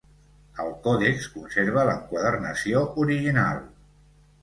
El 0.63 0.71
còdex 0.87 1.27
conserva 1.35 1.85
l'enquadernació 1.91 2.85
original. 3.07 3.65